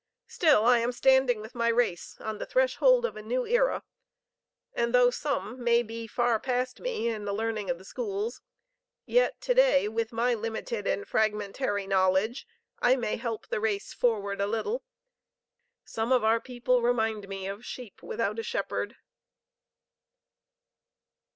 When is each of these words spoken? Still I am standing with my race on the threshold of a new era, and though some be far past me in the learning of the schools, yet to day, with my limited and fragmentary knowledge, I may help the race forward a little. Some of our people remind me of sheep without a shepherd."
Still 0.25 0.65
I 0.65 0.79
am 0.79 0.91
standing 0.91 1.41
with 1.41 1.53
my 1.53 1.67
race 1.67 2.17
on 2.19 2.39
the 2.39 2.45
threshold 2.47 3.05
of 3.05 3.15
a 3.15 3.21
new 3.21 3.45
era, 3.45 3.83
and 4.73 4.95
though 4.95 5.11
some 5.11 5.63
be 5.63 6.07
far 6.07 6.39
past 6.39 6.79
me 6.79 7.07
in 7.07 7.25
the 7.25 7.31
learning 7.33 7.69
of 7.69 7.77
the 7.77 7.85
schools, 7.85 8.41
yet 9.05 9.39
to 9.41 9.53
day, 9.53 9.87
with 9.87 10.11
my 10.11 10.33
limited 10.33 10.87
and 10.87 11.07
fragmentary 11.07 11.85
knowledge, 11.85 12.47
I 12.79 12.95
may 12.95 13.15
help 13.17 13.49
the 13.49 13.59
race 13.59 13.93
forward 13.93 14.41
a 14.41 14.47
little. 14.47 14.81
Some 15.85 16.11
of 16.11 16.23
our 16.23 16.39
people 16.39 16.81
remind 16.81 17.27
me 17.29 17.45
of 17.45 17.63
sheep 17.63 18.01
without 18.01 18.39
a 18.39 18.43
shepherd." 18.43 18.95